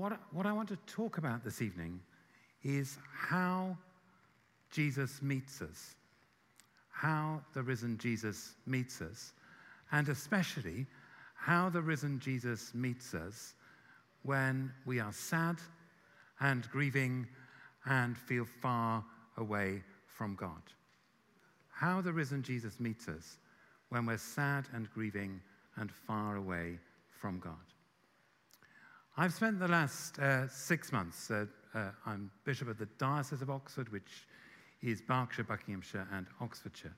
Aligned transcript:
what, 0.00 0.18
what 0.32 0.46
I 0.46 0.52
want 0.52 0.70
to 0.70 0.78
talk 0.86 1.18
about 1.18 1.44
this 1.44 1.60
evening 1.60 2.00
is 2.62 2.96
how 3.12 3.76
Jesus 4.70 5.20
meets 5.20 5.60
us, 5.60 5.94
how 6.90 7.42
the 7.52 7.62
risen 7.62 7.98
Jesus 7.98 8.54
meets 8.66 9.02
us, 9.02 9.34
and 9.92 10.08
especially 10.08 10.86
how 11.34 11.68
the 11.68 11.82
risen 11.82 12.18
Jesus 12.18 12.72
meets 12.72 13.12
us 13.12 13.54
when 14.22 14.72
we 14.86 15.00
are 15.00 15.12
sad 15.12 15.56
and 16.40 16.66
grieving 16.70 17.26
and 17.84 18.16
feel 18.16 18.46
far 18.62 19.04
away 19.36 19.82
from 20.06 20.34
God. 20.34 20.62
How 21.68 22.00
the 22.00 22.12
risen 22.12 22.42
Jesus 22.42 22.80
meets 22.80 23.06
us 23.06 23.36
when 23.90 24.06
we're 24.06 24.16
sad 24.16 24.66
and 24.72 24.90
grieving 24.94 25.42
and 25.76 25.92
far 25.92 26.36
away 26.36 26.78
from 27.20 27.38
God. 27.38 27.56
I've 29.20 29.34
spent 29.34 29.58
the 29.58 29.68
last 29.68 30.18
uh, 30.18 30.48
six 30.48 30.92
months, 30.92 31.30
uh, 31.30 31.44
uh, 31.74 31.90
I'm 32.06 32.30
Bishop 32.44 32.68
of 32.68 32.78
the 32.78 32.88
Diocese 32.96 33.42
of 33.42 33.50
Oxford, 33.50 33.92
which 33.92 34.26
is 34.82 35.02
Berkshire, 35.02 35.44
Buckinghamshire, 35.44 36.08
and 36.10 36.26
Oxfordshire. 36.40 36.96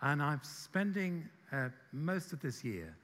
And 0.00 0.22
I'm 0.22 0.40
spending 0.42 1.28
uh, 1.52 1.68
most 1.92 2.32
of 2.32 2.40
this 2.40 2.64
year 2.64 2.96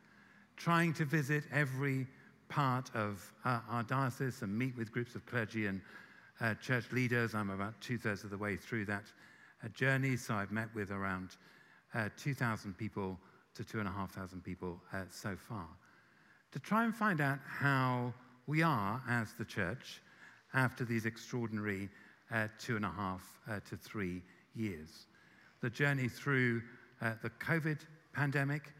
trying 0.56 0.94
to 0.94 1.04
visit 1.04 1.44
every 1.52 2.06
part 2.48 2.90
of 2.94 3.30
uh, 3.44 3.60
our 3.68 3.82
diocese 3.82 4.40
and 4.40 4.58
meet 4.58 4.74
with 4.78 4.92
groups 4.92 5.14
of 5.14 5.26
clergy 5.26 5.66
and 5.66 5.82
uh, 6.40 6.54
church 6.54 6.90
leaders. 6.90 7.34
I'm 7.34 7.50
about 7.50 7.78
two 7.82 7.98
thirds 7.98 8.24
of 8.24 8.30
the 8.30 8.38
way 8.38 8.56
through 8.56 8.86
that 8.86 9.04
journey, 9.74 10.16
so 10.16 10.32
I've 10.32 10.52
met 10.52 10.74
with 10.74 10.90
around 10.90 11.36
uh, 11.94 12.08
2,000 12.16 12.78
people 12.78 13.18
to 13.56 13.62
2,500 13.62 14.42
people 14.42 14.80
so 15.10 15.36
far 15.36 15.68
to 16.52 16.58
try 16.58 16.84
and 16.84 16.94
find 16.94 17.20
out 17.20 17.38
how 17.46 18.12
we 18.46 18.62
are 18.62 19.02
as 19.08 19.32
the 19.38 19.44
church 19.44 20.00
after 20.54 20.84
these 20.84 21.06
extraordinary 21.06 21.88
uh, 22.32 22.48
two 22.58 22.76
and 22.76 22.84
a 22.84 22.90
half 22.90 23.22
to 23.68 23.76
three 23.76 24.22
years. 24.54 25.06
The 25.60 25.70
journey 25.70 26.08
through 26.08 26.62
the 27.00 27.30
COVID 27.40 27.78
pandemic, 28.12 28.72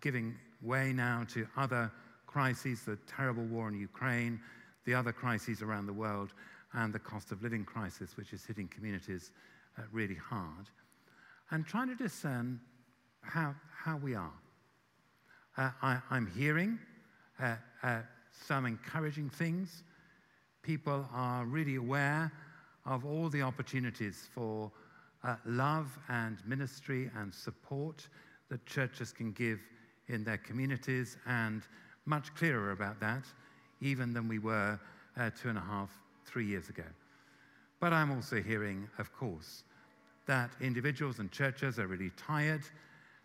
giving 0.00 0.34
way 0.62 0.92
now 0.92 1.26
to 1.32 1.46
other 1.56 1.90
crises, 2.26 2.82
the 2.82 2.96
terrible 3.06 3.44
war 3.44 3.68
in 3.68 3.78
Ukraine, 3.78 4.40
the 4.84 4.94
other 4.94 5.12
crises 5.12 5.62
around 5.62 5.86
the 5.86 5.92
world, 5.92 6.32
and 6.72 6.92
the 6.92 6.98
cost 6.98 7.32
of 7.32 7.42
living 7.42 7.64
crisis, 7.64 8.16
which 8.16 8.32
is 8.32 8.44
hitting 8.44 8.68
communities 8.68 9.32
uh, 9.78 9.82
really 9.92 10.14
hard, 10.14 10.70
and 11.50 11.66
trying 11.66 11.88
to 11.88 11.96
discern 11.96 12.60
how, 13.22 13.54
how 13.72 13.96
we 13.96 14.14
are. 14.14 14.32
Uh, 15.56 15.70
I, 15.82 16.00
am 16.12 16.30
hearing 16.36 16.78
uh, 17.42 17.56
uh, 17.82 18.00
some 18.46 18.66
encouraging 18.66 19.30
things. 19.30 19.82
People 20.62 21.06
are 21.12 21.44
really 21.44 21.76
aware 21.76 22.32
of 22.86 23.04
all 23.04 23.28
the 23.28 23.42
opportunities 23.42 24.28
for 24.34 24.70
uh, 25.22 25.36
love 25.44 25.98
and 26.08 26.38
ministry 26.46 27.10
and 27.16 27.32
support 27.32 28.08
that 28.48 28.64
churches 28.66 29.12
can 29.12 29.32
give 29.32 29.60
in 30.08 30.24
their 30.24 30.38
communities 30.38 31.16
and 31.26 31.62
much 32.06 32.34
clearer 32.34 32.72
about 32.72 32.98
that 33.00 33.24
even 33.80 34.12
than 34.12 34.28
we 34.28 34.38
were 34.38 34.78
uh, 35.16 35.30
two 35.40 35.48
and 35.48 35.58
a 35.58 35.62
half, 35.62 35.90
three 36.24 36.46
years 36.46 36.68
ago. 36.68 36.84
But 37.78 37.92
I'm 37.92 38.10
also 38.10 38.42
hearing, 38.42 38.88
of 38.98 39.12
course, 39.12 39.64
that 40.26 40.50
individuals 40.60 41.18
and 41.18 41.30
churches 41.30 41.78
are 41.78 41.86
really 41.86 42.10
tired, 42.16 42.62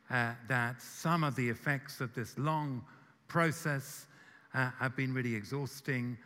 uh, 0.09 0.31
that 0.47 0.81
some 0.81 1.23
of 1.23 1.35
the 1.35 1.49
effects 1.49 1.99
of 1.99 2.13
this 2.15 2.37
long 2.37 2.83
process 3.27 4.07
uh, 4.55 4.71
have 4.79 4.95
been 4.95 5.13
really 5.13 5.35
exhausting, 5.35 6.17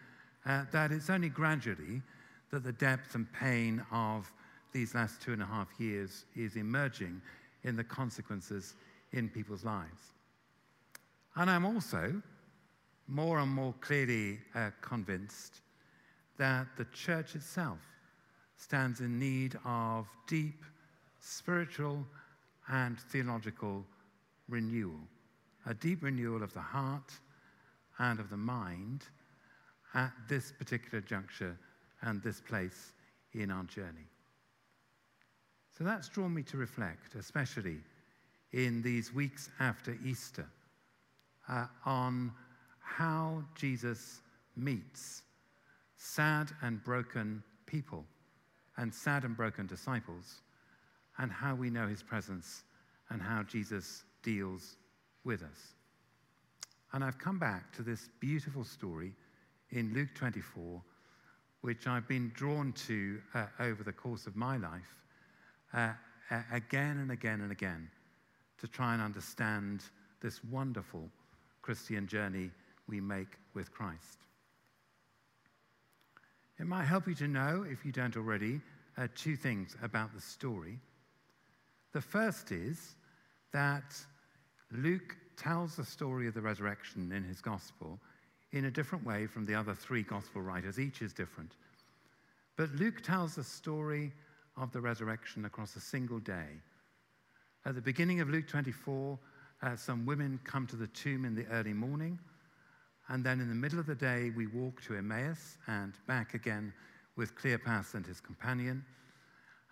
uh, 0.45 0.63
that 0.72 0.91
it's 0.91 1.09
only 1.09 1.30
gradually 1.30 2.02
that 2.52 2.63
the 2.63 2.72
depth 2.72 3.16
and 3.16 3.31
pain 3.33 3.83
of 3.91 4.31
these 4.72 4.94
last 4.95 5.22
two 5.22 5.33
and 5.33 5.41
a 5.41 5.45
half 5.45 5.67
years 5.80 6.25
is 6.35 6.55
emerging 6.55 7.22
in 7.63 7.75
the 7.75 7.84
consequences 7.84 8.75
in 9.13 9.28
people's 9.28 9.66
lives. 9.66 10.13
And 11.35 11.50
I'm 11.50 11.66
also 11.66 12.22
more 13.07 13.39
and 13.39 13.51
more 13.51 13.73
clearly 13.81 14.39
uh, 14.53 14.69
convinced 14.81 15.62
that 16.38 16.68
the 16.78 16.85
church 16.94 17.35
itself 17.35 17.79
stands 18.56 19.00
in 19.00 19.18
need 19.18 19.57
of 19.66 20.07
deep 20.28 20.63
spiritual 21.19 22.06
and 22.68 23.00
theological 23.00 23.84
renewal, 24.47 25.00
a 25.66 25.73
deep 25.73 26.03
renewal 26.03 26.44
of 26.44 26.53
the 26.53 26.59
heart 26.59 27.12
and 28.00 28.20
of 28.20 28.30
the 28.30 28.38
mind 28.38 29.04
at 29.94 30.12
this 30.28 30.52
particular 30.58 31.02
juncture 31.02 31.58
and 32.02 32.22
this 32.22 32.42
place 32.42 32.94
in 33.34 33.52
our 33.52 33.64
journey. 33.66 34.08
So 35.78 35.84
that's 35.84 36.10
drawn 36.10 36.34
me 36.34 36.44
to 36.44 36.58
reflect, 36.58 37.16
especially 37.16 37.78
in 38.52 38.82
these 38.82 39.14
weeks 39.14 39.50
after 39.60 39.98
Easter, 40.06 40.48
uh, 41.48 41.68
on 41.86 42.32
how 42.82 43.44
Jesus 43.56 44.22
meets 44.56 45.24
sad 45.98 46.52
and 46.62 46.84
broken 46.84 47.44
people 47.66 48.06
and 48.78 48.94
sad 48.94 49.26
and 49.26 49.36
broken 49.36 49.68
disciples, 49.68 50.42
and 51.18 51.31
how 51.31 51.54
we 51.54 51.70
know 51.70 51.86
his 51.86 52.02
presence 52.02 52.64
and 53.10 53.22
how 53.22 53.44
Jesus 53.44 54.04
deals 54.24 54.78
with 55.26 55.44
us. 55.44 55.76
And 56.94 57.03
I've 57.03 57.19
come 57.19 57.38
back 57.38 57.72
to 57.73 57.83
this 57.83 58.09
beautiful 58.19 58.63
story 58.63 59.13
in 59.72 59.94
Luke 59.94 60.09
24, 60.16 60.81
which 61.61 61.88
I've 61.88 62.07
been 62.07 62.31
drawn 62.33 62.73
to 62.88 63.19
uh, 63.33 63.45
over 63.59 63.83
the 63.83 63.91
course 63.91 64.25
of 64.25 64.35
my 64.35 64.57
life 64.57 64.95
uh, 65.73 65.91
again 66.51 66.97
and 66.97 67.11
again 67.11 67.41
and 67.41 67.51
again 67.51 67.89
to 68.57 68.67
try 68.67 68.94
and 68.94 69.01
understand 69.01 69.83
this 70.22 70.44
wonderful 70.44 71.09
Christian 71.61 72.07
journey 72.07 72.50
we 72.88 73.00
make 73.00 73.38
with 73.53 73.71
Christ. 73.71 74.17
It 76.59 76.66
might 76.66 76.85
help 76.85 77.07
you 77.07 77.16
to 77.16 77.27
know, 77.27 77.66
if 77.69 77.85
you 77.85 77.91
don't 77.91 78.17
already, 78.17 78.59
uh, 78.97 79.07
two 79.16 79.35
things 79.35 79.77
about 79.81 80.13
the 80.13 80.19
story. 80.19 80.77
The 81.94 82.01
first 82.01 82.51
is 82.51 82.95
that 83.53 83.95
Luke 84.71 85.16
tells 85.39 85.75
the 85.75 85.85
story 85.85 86.27
of 86.27 86.33
the 86.33 86.41
resurrection 86.41 87.11
in 87.11 87.23
his 87.23 87.41
gospel 87.41 88.00
in 88.51 88.66
a 88.66 88.72
different 88.72 89.05
way 89.05 89.25
from 89.25 89.45
the 89.45 89.55
other 89.55 89.73
three 89.73 90.03
gospel 90.03 90.41
writers. 90.41 90.79
Each 90.79 91.01
is 91.01 91.13
different. 91.13 91.53
But 92.57 92.72
Luke 92.75 93.01
tells 93.01 93.35
the 93.35 93.44
story 93.44 94.11
of 94.57 94.72
the 94.72 94.81
resurrection 94.81 95.45
across 95.45 95.75
a 95.75 95.79
single 95.79 96.19
day. 96.19 96.59
At 97.66 97.75
the 97.75 97.81
beginning 97.81 98.19
of 98.19 98.29
Luke 98.29 98.47
24, 98.47 99.17
uh, 99.61 99.75
some 99.75 100.05
women 100.05 100.39
come 100.44 100.67
to 100.67 100.75
the 100.75 100.88
tomb 100.88 101.23
in 101.23 101.35
the 101.35 101.45
early 101.47 101.73
morning. 101.73 102.19
And 103.07 103.23
then 103.23 103.39
in 103.39 103.47
the 103.47 103.56
middle 103.56 103.79
of 103.79 103.85
the 103.85 103.95
day, 103.95 104.31
we 104.35 104.47
walk 104.47 104.81
to 104.83 104.95
Emmaus 104.95 105.57
and 105.67 105.94
back 106.06 106.33
again 106.33 106.73
with 107.16 107.35
Cleopas 107.35 107.94
and 107.94 108.06
his 108.06 108.19
companion. 108.19 108.83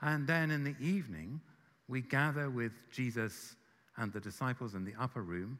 And 0.01 0.25
then 0.25 0.49
in 0.49 0.63
the 0.63 0.75
evening, 0.79 1.41
we 1.89 2.01
gather 2.01 2.49
with 2.49 2.71
Jesus 2.91 3.56
and 3.97 4.13
the 4.13 4.19
disciples 4.19 4.75
in 4.75 4.85
the 4.85 4.93
upper 4.99 5.21
room, 5.21 5.59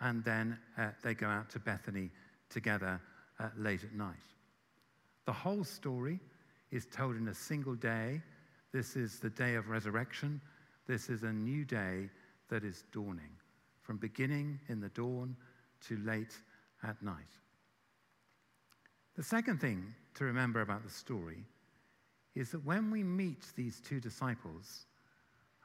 and 0.00 0.24
then 0.24 0.58
uh, 0.78 0.88
they 1.02 1.14
go 1.14 1.26
out 1.26 1.48
to 1.50 1.58
Bethany 1.58 2.10
together 2.48 3.00
uh, 3.40 3.48
late 3.56 3.84
at 3.84 3.94
night. 3.94 4.16
The 5.26 5.32
whole 5.32 5.64
story 5.64 6.20
is 6.70 6.86
told 6.86 7.16
in 7.16 7.28
a 7.28 7.34
single 7.34 7.74
day. 7.74 8.20
This 8.72 8.96
is 8.96 9.20
the 9.20 9.30
day 9.30 9.54
of 9.54 9.68
resurrection. 9.68 10.40
This 10.86 11.08
is 11.08 11.22
a 11.22 11.32
new 11.32 11.64
day 11.64 12.10
that 12.48 12.64
is 12.64 12.84
dawning, 12.92 13.30
from 13.82 13.96
beginning 13.96 14.60
in 14.68 14.80
the 14.80 14.90
dawn 14.90 15.36
to 15.88 15.96
late 15.98 16.38
at 16.82 17.00
night. 17.02 17.16
The 19.16 19.22
second 19.22 19.60
thing 19.60 19.94
to 20.14 20.24
remember 20.24 20.60
about 20.60 20.84
the 20.84 20.90
story 20.90 21.44
is 22.34 22.50
that 22.50 22.64
when 22.64 22.90
we 22.90 23.02
meet 23.02 23.46
these 23.56 23.80
two 23.80 24.00
disciples 24.00 24.86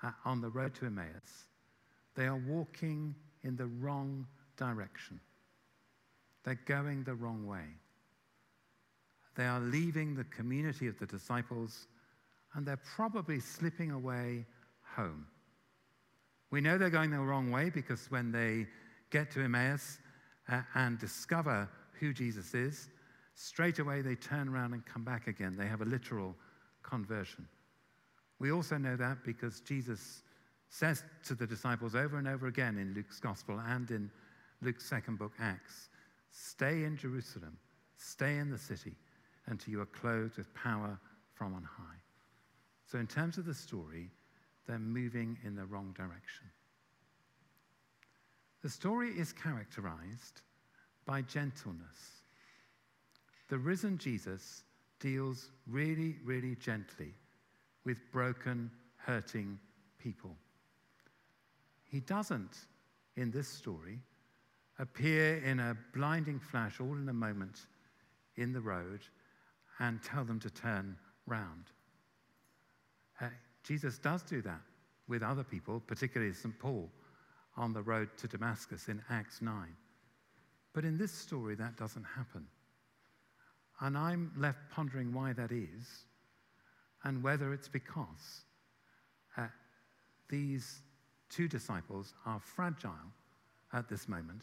uh, 0.04 0.12
on 0.24 0.40
the 0.40 0.50
road 0.50 0.76
to 0.76 0.86
Emmaus, 0.86 1.48
they 2.16 2.26
are 2.26 2.42
walking 2.48 3.16
in 3.44 3.56
the 3.56 3.68
wrong 3.68 4.26
direction. 4.58 5.20
They're 6.44 6.60
going 6.66 7.04
the 7.04 7.16
wrong 7.16 7.48
way. 7.48 7.66
They 9.36 9.46
are 9.46 9.60
leaving 9.60 10.16
the 10.16 10.26
community 10.26 10.88
of 10.88 11.00
the 11.00 11.06
disciples 11.06 11.88
and 12.54 12.66
they're 12.66 12.78
probably 12.78 13.40
slipping 13.40 13.92
away 13.92 14.46
home. 14.96 15.28
We 16.52 16.62
know 16.62 16.78
they're 16.78 16.90
going 16.90 17.12
the 17.12 17.20
wrong 17.20 17.52
way 17.52 17.70
because 17.70 18.10
when 18.10 18.32
they 18.32 18.68
get 19.12 19.32
to 19.32 19.42
Emmaus, 19.42 20.00
uh, 20.52 20.62
and 20.76 20.98
discover 20.98 21.70
who 22.00 22.14
Jesus 22.14 22.54
is, 22.54 22.90
straight 23.36 23.80
away 23.80 24.02
they 24.02 24.16
turn 24.16 24.50
around 24.50 24.74
and 24.74 24.86
come 24.86 25.04
back 25.04 25.28
again. 25.28 25.56
They 25.56 25.68
have 25.68 25.82
a 25.82 25.86
literal 25.86 26.36
conversion. 26.82 27.48
We 28.40 28.52
also 28.52 28.78
know 28.78 28.96
that 28.96 29.24
because 29.24 29.60
Jesus 29.62 30.24
says 30.70 31.04
to 31.26 31.36
the 31.36 31.48
disciples 31.48 31.96
over 31.96 32.18
and 32.18 32.28
over 32.28 32.48
again 32.48 32.78
in 32.78 32.94
Luke's 32.94 33.20
gospel 33.20 33.60
and 33.68 33.90
in 33.92 34.10
Luke's 34.62 34.86
second 34.86 35.18
book, 35.18 35.34
Acts, 35.40 35.90
stay 36.32 36.84
in 36.84 36.96
Jerusalem, 36.96 37.58
Stay 38.00 38.38
in 38.38 38.50
the 38.50 38.58
city 38.58 38.96
until 39.48 39.74
you 39.74 39.82
are 39.82 39.86
clothed 39.86 40.38
with 40.38 40.54
power 40.54 40.98
from 41.34 41.54
on 41.54 41.64
high. 41.64 42.00
So, 42.86 42.98
in 42.98 43.08
terms 43.08 43.38
of 43.38 43.46
the 43.46 43.54
story, 43.54 44.10
they're 44.66 44.80
moving 44.80 45.38
in 45.44 45.54
the 45.54 45.66
wrong 45.66 45.94
direction. 45.98 46.48
The 48.64 48.70
story 48.70 49.10
is 49.10 49.34
characterized 49.34 50.42
by 51.06 51.22
gentleness. 51.24 52.24
The 53.50 53.58
risen 53.58 53.98
Jesus 53.98 54.64
deals 55.00 55.50
really, 55.68 56.16
really 56.24 56.56
gently 56.56 57.14
with 57.84 58.00
broken, 58.12 58.72
hurting 58.96 59.60
people. 59.98 60.36
He 61.90 62.00
doesn't, 62.00 62.56
in 63.16 63.32
this 63.32 63.48
story, 63.48 64.00
appear 64.78 65.38
in 65.38 65.60
a 65.60 65.76
blinding 65.94 66.40
flash, 66.40 66.80
all 66.80 66.94
in 66.94 67.10
a 67.10 67.14
moment, 67.14 67.60
in 68.38 68.54
the 68.54 68.62
road 68.62 69.02
and 69.80 70.02
tell 70.04 70.24
them 70.24 70.40
to 70.40 70.50
turn 70.50 70.96
round. 71.26 71.66
Uh, 73.20 73.28
Jesus 73.64 73.98
does 73.98 74.24
do 74.24 74.42
that 74.42 74.62
with 75.08 75.24
other 75.24 75.44
people, 75.44 75.82
particularly 75.86 76.34
St. 76.34 76.58
Paul 76.60 76.90
on 77.58 77.74
the 77.74 77.82
road 77.82 78.10
to 78.18 78.28
Damascus 78.28 78.88
in 78.88 79.02
Acts 79.10 79.42
9. 79.42 79.54
But 80.74 80.86
in 80.86 80.98
this 80.98 81.12
story, 81.12 81.56
that 81.56 81.76
doesn't 81.76 82.04
happen. 82.04 82.46
And 83.82 83.98
I'm 83.98 84.32
left 84.38 84.60
pondering 84.72 85.14
why 85.14 85.34
that 85.34 85.52
is 85.52 86.06
and 87.04 87.24
whether 87.24 87.54
it's 87.54 87.68
because 87.68 88.46
uh, 89.38 89.48
these 90.30 90.82
two 91.30 91.48
disciples 91.48 92.14
are 92.26 92.40
fragile 92.40 92.92
at 93.74 93.88
this 93.88 94.08
moment 94.08 94.42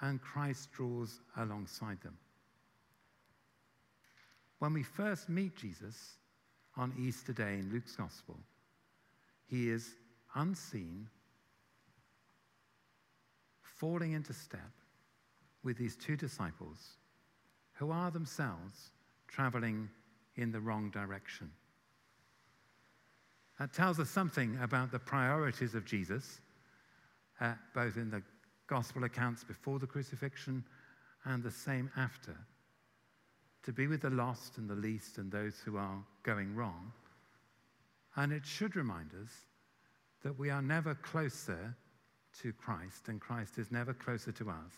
and 0.00 0.20
Christ 0.20 0.70
draws 0.72 1.20
alongside 1.36 2.00
them. 2.02 2.16
When 4.58 4.72
we 4.72 4.82
first 4.82 5.28
meet 5.28 5.56
Jesus 5.56 6.16
on 6.76 6.92
Easter 6.98 7.32
Day 7.32 7.54
in 7.54 7.70
Luke's 7.72 7.96
Gospel, 7.96 8.38
he 9.46 9.68
is 9.68 9.94
unseen, 10.34 11.08
falling 13.62 14.12
into 14.12 14.32
step 14.32 14.70
with 15.62 15.76
these 15.78 15.96
two 15.96 16.16
disciples 16.16 16.96
who 17.74 17.90
are 17.90 18.10
themselves 18.10 18.90
traveling 19.28 19.88
in 20.36 20.52
the 20.52 20.60
wrong 20.60 20.90
direction. 20.90 21.50
That 23.58 23.72
tells 23.72 23.98
us 23.98 24.10
something 24.10 24.58
about 24.62 24.90
the 24.90 24.98
priorities 24.98 25.74
of 25.74 25.84
Jesus, 25.84 26.40
uh, 27.40 27.54
both 27.74 27.96
in 27.96 28.10
the 28.10 28.22
gospel 28.66 29.04
accounts 29.04 29.44
before 29.44 29.78
the 29.78 29.86
crucifixion 29.86 30.64
and 31.24 31.42
the 31.42 31.50
same 31.50 31.90
after. 31.96 32.36
To 33.64 33.72
be 33.72 33.86
with 33.86 34.02
the 34.02 34.10
lost 34.10 34.58
and 34.58 34.68
the 34.68 34.74
least 34.74 35.18
and 35.18 35.30
those 35.30 35.60
who 35.64 35.76
are 35.76 36.02
going 36.22 36.56
wrong. 36.56 36.92
And 38.16 38.32
it 38.32 38.44
should 38.44 38.74
remind 38.76 39.10
us 39.22 39.30
that 40.22 40.38
we 40.38 40.50
are 40.50 40.62
never 40.62 40.94
closer 40.94 41.76
to 42.40 42.52
Christ, 42.52 43.08
and 43.08 43.20
Christ 43.20 43.58
is 43.58 43.70
never 43.70 43.92
closer 43.92 44.32
to 44.32 44.50
us 44.50 44.72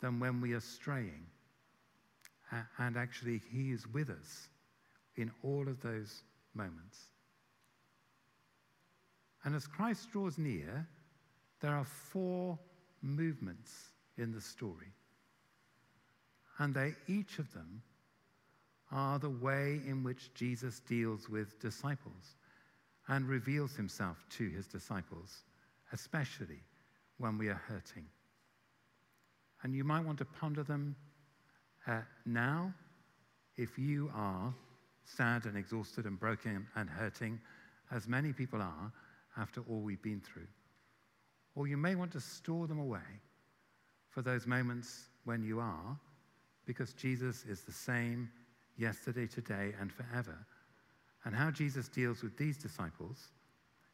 than 0.00 0.18
when 0.18 0.40
we 0.40 0.54
are 0.54 0.60
straying. 0.60 1.26
And 2.78 2.96
actually, 2.96 3.42
He 3.52 3.72
is 3.72 3.86
with 3.86 4.08
us 4.10 4.48
in 5.16 5.30
all 5.42 5.68
of 5.68 5.82
those 5.82 6.22
moments. 6.54 6.98
And 9.48 9.56
as 9.56 9.66
Christ 9.66 10.12
draws 10.12 10.36
near, 10.36 10.86
there 11.62 11.74
are 11.74 11.86
four 11.86 12.58
movements 13.00 13.92
in 14.18 14.30
the 14.30 14.42
story. 14.42 14.92
And 16.58 16.74
they, 16.74 16.92
each 17.06 17.38
of 17.38 17.50
them, 17.54 17.80
are 18.92 19.18
the 19.18 19.30
way 19.30 19.80
in 19.86 20.04
which 20.04 20.34
Jesus 20.34 20.80
deals 20.80 21.30
with 21.30 21.58
disciples 21.60 22.36
and 23.08 23.26
reveals 23.26 23.74
himself 23.74 24.22
to 24.36 24.50
his 24.50 24.66
disciples, 24.66 25.44
especially 25.94 26.60
when 27.16 27.38
we 27.38 27.48
are 27.48 27.62
hurting. 27.68 28.04
And 29.62 29.74
you 29.74 29.82
might 29.82 30.04
want 30.04 30.18
to 30.18 30.26
ponder 30.26 30.62
them 30.62 30.94
uh, 31.86 32.02
now 32.26 32.74
if 33.56 33.78
you 33.78 34.10
are 34.14 34.52
sad 35.06 35.46
and 35.46 35.56
exhausted 35.56 36.04
and 36.04 36.20
broken 36.20 36.66
and 36.76 36.90
hurting, 36.90 37.40
as 37.90 38.06
many 38.06 38.34
people 38.34 38.60
are 38.60 38.92
after 39.38 39.62
all 39.68 39.80
we've 39.80 40.02
been 40.02 40.20
through. 40.20 40.46
Or 41.54 41.66
you 41.66 41.76
may 41.76 41.94
want 41.94 42.12
to 42.12 42.20
store 42.20 42.66
them 42.66 42.78
away 42.78 43.00
for 44.10 44.22
those 44.22 44.46
moments 44.46 45.08
when 45.24 45.42
you 45.42 45.60
are, 45.60 45.98
because 46.66 46.92
Jesus 46.92 47.44
is 47.48 47.62
the 47.62 47.72
same 47.72 48.30
yesterday, 48.76 49.26
today, 49.26 49.74
and 49.80 49.92
forever. 49.92 50.36
And 51.24 51.34
how 51.34 51.50
Jesus 51.50 51.88
deals 51.88 52.22
with 52.22 52.36
these 52.36 52.56
disciples 52.56 53.28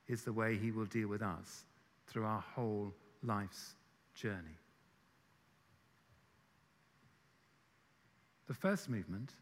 is 0.09 0.23
the 0.23 0.33
way 0.33 0.57
he 0.57 0.71
will 0.71 0.85
deal 0.85 1.09
with 1.09 1.23
us 1.23 1.65
through 2.07 2.25
our 2.25 2.41
whole 2.41 2.93
life's 3.23 3.75
journey. 4.15 4.59
The 8.47 8.55
first 8.55 8.91
movement 8.91 9.33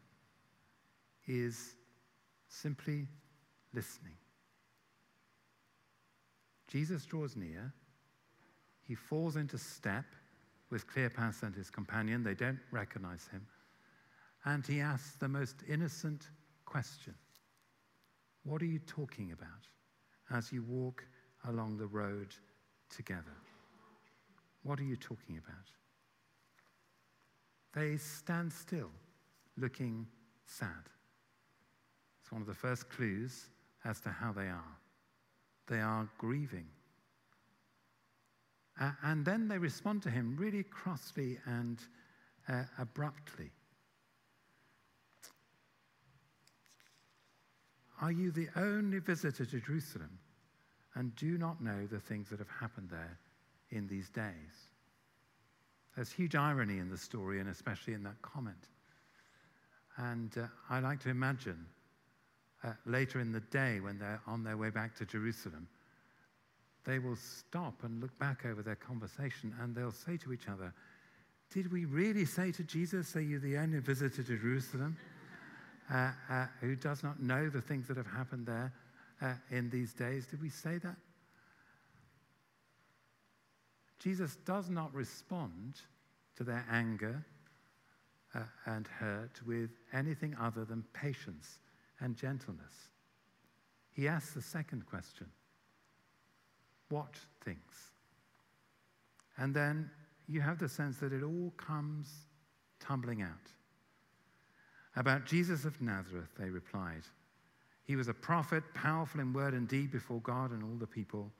is 1.27 1.75
simply 2.47 3.07
listening. 3.73 4.15
Jesus 6.73 7.05
draws 7.05 7.35
near. 7.35 7.71
He 8.81 8.95
falls 8.95 9.35
into 9.35 9.59
step 9.59 10.05
with 10.71 10.87
Cleopas 10.87 11.43
and 11.43 11.53
his 11.53 11.69
companion. 11.69 12.23
They 12.23 12.33
don't 12.33 12.59
recognize 12.71 13.27
him. 13.31 13.45
And 14.45 14.65
he 14.65 14.79
asks 14.79 15.15
the 15.17 15.27
most 15.27 15.57
innocent 15.69 16.29
question 16.65 17.13
What 18.43 18.63
are 18.63 18.65
you 18.65 18.79
talking 18.79 19.33
about 19.33 19.67
as 20.35 20.51
you 20.51 20.63
walk 20.63 21.05
along 21.47 21.77
the 21.77 21.85
road 21.85 22.33
together? 22.89 23.37
What 24.63 24.79
are 24.79 24.83
you 24.83 24.95
talking 24.95 25.37
about? 25.37 25.69
They 27.75 27.97
stand 27.97 28.51
still, 28.51 28.89
looking 29.57 30.07
sad. 30.47 30.89
It's 32.23 32.31
one 32.31 32.41
of 32.41 32.47
the 32.47 32.55
first 32.55 32.89
clues 32.89 33.49
as 33.85 33.99
to 34.01 34.09
how 34.09 34.31
they 34.31 34.47
are. 34.47 34.77
They 35.67 35.79
are 35.79 36.09
grieving. 36.17 36.67
Uh, 38.79 38.91
and 39.03 39.25
then 39.25 39.47
they 39.47 39.57
respond 39.57 40.01
to 40.03 40.09
him 40.09 40.35
really 40.37 40.63
crossly 40.63 41.37
and 41.45 41.79
uh, 42.49 42.63
abruptly. 42.79 43.51
Are 48.01 48.11
you 48.11 48.31
the 48.31 48.49
only 48.55 48.99
visitor 48.99 49.45
to 49.45 49.59
Jerusalem 49.59 50.19
and 50.95 51.15
do 51.15 51.37
not 51.37 51.61
know 51.61 51.87
the 51.89 51.99
things 51.99 52.29
that 52.29 52.39
have 52.39 52.49
happened 52.49 52.89
there 52.89 53.17
in 53.69 53.87
these 53.87 54.09
days? 54.09 54.73
There's 55.95 56.11
huge 56.11 56.35
irony 56.35 56.79
in 56.79 56.89
the 56.89 56.97
story, 56.97 57.39
and 57.39 57.49
especially 57.49 57.93
in 57.93 58.03
that 58.03 58.21
comment. 58.21 58.67
And 59.97 60.35
uh, 60.37 60.47
I 60.69 60.79
like 60.79 60.99
to 61.01 61.09
imagine 61.09 61.65
uh, 62.63 62.71
later 62.85 63.19
in 63.19 63.31
the 63.31 63.41
day 63.41 63.79
when 63.79 63.99
they're 63.99 64.21
on 64.27 64.43
their 64.43 64.57
way 64.57 64.69
back 64.69 64.95
to 64.95 65.05
Jerusalem, 65.05 65.67
they 66.85 66.99
will 66.99 67.15
stop 67.15 67.83
and 67.83 68.01
look 68.01 68.17
back 68.19 68.45
over 68.45 68.61
their 68.61 68.75
conversation 68.75 69.53
and 69.61 69.75
they'll 69.75 69.91
say 69.91 70.17
to 70.17 70.33
each 70.33 70.47
other, 70.49 70.73
Did 71.53 71.71
we 71.71 71.85
really 71.85 72.25
say 72.25 72.51
to 72.51 72.63
Jesus, 72.63 73.15
Are 73.15 73.21
you 73.21 73.39
the 73.39 73.57
only 73.57 73.79
visitor 73.79 74.23
to 74.23 74.37
Jerusalem 74.37 74.97
uh, 75.93 76.11
uh, 76.29 76.45
who 76.61 76.75
does 76.75 77.03
not 77.03 77.21
know 77.21 77.49
the 77.49 77.61
things 77.61 77.87
that 77.87 77.97
have 77.97 78.07
happened 78.07 78.45
there 78.45 78.73
uh, 79.21 79.33
in 79.49 79.69
these 79.69 79.93
days? 79.93 80.27
Did 80.27 80.41
we 80.41 80.49
say 80.49 80.77
that? 80.79 80.95
Jesus 83.99 84.35
does 84.45 84.69
not 84.69 84.93
respond 84.93 85.75
to 86.35 86.43
their 86.43 86.65
anger 86.69 87.23
uh, 88.35 88.41
and 88.65 88.85
hurt 88.87 89.39
with 89.45 89.69
anything 89.93 90.35
other 90.41 90.65
than 90.65 90.83
patience 90.93 91.59
and 91.99 92.15
gentleness. 92.15 92.73
He 93.91 94.07
asks 94.07 94.33
the 94.33 94.41
second 94.41 94.85
question 94.85 95.27
What 96.89 97.15
things? 97.43 97.91
And 99.37 99.53
then 99.53 99.89
you 100.27 100.41
have 100.41 100.59
the 100.59 100.69
sense 100.69 100.97
that 100.97 101.13
it 101.13 101.23
all 101.23 101.51
comes 101.57 102.07
tumbling 102.79 103.21
out. 103.21 103.51
About 104.95 105.25
Jesus 105.25 105.65
of 105.65 105.81
Nazareth, 105.81 106.29
they 106.37 106.49
replied. 106.49 107.03
He 107.85 107.95
was 107.95 108.07
a 108.07 108.13
prophet, 108.13 108.63
powerful 108.73 109.19
in 109.19 109.33
word 109.33 109.53
and 109.53 109.67
deed 109.67 109.91
before 109.91 110.21
God 110.21 110.51
and 110.51 110.63
all 110.63 110.77
the 110.77 110.87
people. 110.87 111.31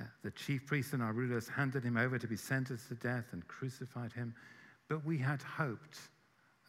Uh, 0.00 0.04
the 0.22 0.30
chief 0.32 0.66
priests 0.66 0.92
and 0.92 1.02
our 1.02 1.12
rulers 1.12 1.48
handed 1.48 1.84
him 1.84 1.96
over 1.96 2.18
to 2.18 2.26
be 2.26 2.36
sentenced 2.36 2.88
to 2.88 2.94
death 2.94 3.26
and 3.32 3.46
crucified 3.46 4.12
him. 4.12 4.34
But 4.88 5.04
we 5.04 5.18
had 5.18 5.42
hoped 5.42 5.98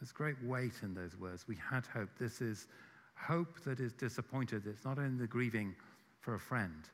there's 0.00 0.12
great 0.12 0.42
weight 0.44 0.80
in 0.82 0.94
those 0.94 1.16
words. 1.18 1.46
We 1.46 1.56
had 1.56 1.86
hope. 1.86 2.08
This 2.18 2.40
is 2.40 2.66
hope 3.14 3.60
that 3.64 3.80
is 3.80 3.92
disappointed. 3.92 4.66
It's 4.66 4.84
not 4.84 4.98
only 4.98 5.18
the 5.18 5.26
grieving 5.26 5.74
for 6.20 6.34
a 6.34 6.40
friend, 6.40 6.88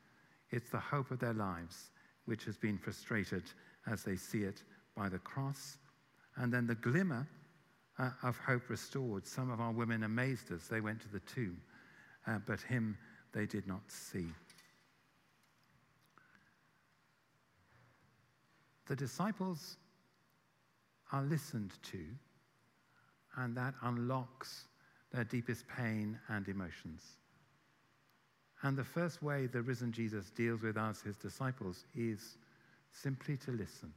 it's 0.50 0.70
the 0.70 0.80
hope 0.80 1.10
of 1.10 1.20
their 1.20 1.34
lives 1.34 1.90
which 2.24 2.44
has 2.44 2.56
been 2.56 2.78
frustrated 2.78 3.44
as 3.86 4.02
they 4.02 4.16
see 4.16 4.42
it 4.42 4.62
by 4.96 5.08
the 5.08 5.18
cross 5.18 5.78
And 6.36 6.52
then 6.52 6.66
the 6.66 6.74
glimmer 6.74 7.26
uh, 7.98 8.10
of 8.22 8.36
hope 8.38 8.68
restored. 8.68 9.26
Some 9.26 9.50
of 9.50 9.60
our 9.60 9.72
women 9.72 10.02
amazed 10.02 10.52
us. 10.52 10.66
They 10.66 10.80
went 10.80 11.00
to 11.02 11.08
the 11.08 11.20
tomb, 11.20 11.60
uh, 12.26 12.38
but 12.46 12.60
him 12.60 12.96
they 13.32 13.46
did 13.46 13.66
not 13.66 13.80
see. 13.88 14.26
The 18.86 18.96
disciples 18.96 19.78
are 21.12 21.22
listened 21.22 21.72
to, 21.84 22.04
and 23.36 23.56
that 23.56 23.74
unlocks 23.82 24.66
their 25.12 25.24
deepest 25.24 25.64
pain 25.68 26.18
and 26.28 26.48
emotions. 26.48 27.02
And 28.62 28.76
the 28.76 28.84
first 28.84 29.22
way 29.22 29.46
the 29.46 29.62
risen 29.62 29.92
Jesus 29.92 30.30
deals 30.30 30.62
with 30.62 30.76
us, 30.76 31.02
his 31.02 31.16
disciples, 31.16 31.84
is 31.94 32.38
simply 32.90 33.36
to 33.38 33.50
listen. 33.52 33.92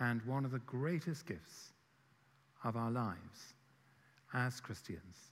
And 0.00 0.22
one 0.22 0.44
of 0.44 0.50
the 0.50 0.58
greatest 0.60 1.26
gifts 1.26 1.72
of 2.64 2.76
our 2.76 2.90
lives 2.90 3.54
as 4.32 4.60
Christians 4.60 5.30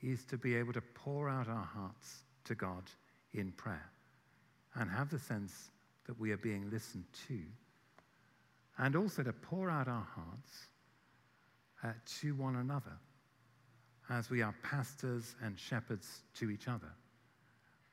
is 0.00 0.24
to 0.26 0.36
be 0.36 0.54
able 0.54 0.72
to 0.72 0.80
pour 0.80 1.28
out 1.28 1.48
our 1.48 1.68
hearts 1.74 2.22
to 2.44 2.54
God 2.54 2.84
in 3.34 3.50
prayer 3.52 3.90
and 4.76 4.90
have 4.90 5.10
the 5.10 5.18
sense 5.18 5.70
that 6.06 6.18
we 6.18 6.30
are 6.30 6.38
being 6.38 6.70
listened 6.70 7.04
to, 7.26 7.40
and 8.78 8.94
also 8.94 9.22
to 9.22 9.32
pour 9.32 9.68
out 9.68 9.88
our 9.88 10.06
hearts 10.14 10.67
uh, 11.82 11.92
to 12.20 12.34
one 12.34 12.56
another 12.56 12.98
as 14.10 14.30
we 14.30 14.42
are 14.42 14.54
pastors 14.62 15.34
and 15.42 15.58
shepherds 15.58 16.22
to 16.34 16.50
each 16.50 16.66
other, 16.66 16.90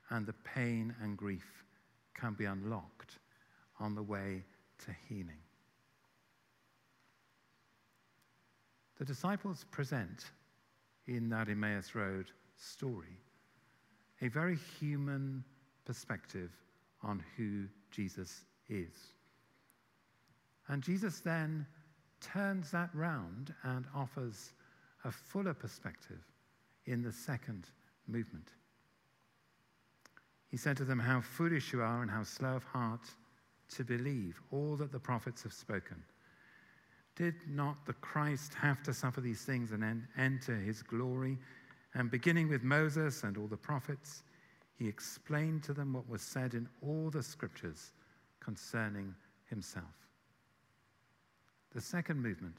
and 0.09 0.25
the 0.25 0.33
pain 0.43 0.95
and 1.01 1.17
grief 1.17 1.63
can 2.13 2.33
be 2.33 2.45
unlocked 2.45 3.19
on 3.79 3.95
the 3.95 4.03
way 4.03 4.43
to 4.85 4.91
healing. 5.09 5.41
The 8.97 9.05
disciples 9.05 9.65
present 9.71 10.25
in 11.07 11.27
that 11.29 11.49
Emmaus 11.49 11.95
Road 11.95 12.31
story 12.57 13.19
a 14.21 14.29
very 14.29 14.57
human 14.79 15.43
perspective 15.83 16.51
on 17.03 17.23
who 17.35 17.65
Jesus 17.91 18.45
is. 18.69 18.93
And 20.67 20.81
Jesus 20.81 21.19
then 21.19 21.67
turns 22.33 22.71
that 22.71 22.89
round 22.93 23.53
and 23.63 23.85
offers 23.95 24.53
a 25.03 25.11
fuller 25.11 25.53
perspective 25.53 26.19
in 26.85 27.01
the 27.01 27.11
second 27.11 27.67
movement. 28.07 28.49
He 30.49 30.57
said 30.57 30.77
to 30.77 30.85
them, 30.85 30.99
How 30.99 31.21
foolish 31.21 31.73
you 31.73 31.81
are 31.81 32.01
and 32.01 32.09
how 32.09 32.23
slow 32.23 32.55
of 32.55 32.63
heart 32.63 33.07
to 33.75 33.83
believe 33.83 34.41
all 34.51 34.75
that 34.77 34.91
the 34.91 34.99
prophets 34.99 35.43
have 35.43 35.53
spoken. 35.53 36.01
Did 37.15 37.35
not 37.47 37.85
the 37.85 37.93
Christ 37.93 38.53
have 38.55 38.83
to 38.83 38.93
suffer 38.93 39.21
these 39.21 39.41
things 39.43 39.71
and 39.71 40.03
enter 40.17 40.55
his 40.55 40.83
glory? 40.83 41.37
And 41.93 42.11
beginning 42.11 42.49
with 42.49 42.63
Moses 42.63 43.23
and 43.23 43.37
all 43.37 43.47
the 43.47 43.57
prophets, 43.57 44.23
he 44.77 44.87
explained 44.87 45.63
to 45.63 45.73
them 45.73 45.93
what 45.93 46.09
was 46.09 46.21
said 46.21 46.53
in 46.53 46.67
all 46.81 47.09
the 47.09 47.23
scriptures 47.23 47.91
concerning 48.41 49.15
himself. 49.49 50.04
The 51.75 51.81
second 51.81 52.23
movement 52.23 52.55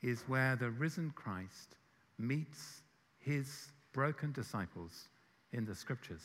is 0.00 0.22
where 0.28 0.54
the 0.54 0.70
risen 0.70 1.10
Christ 1.16 1.74
meets 2.18 2.82
his 3.18 3.66
broken 3.92 4.30
disciples 4.30 5.08
in 5.52 5.64
the 5.64 5.74
scriptures 5.74 6.24